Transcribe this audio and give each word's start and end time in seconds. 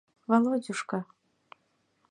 —Володюшка! 0.29 0.99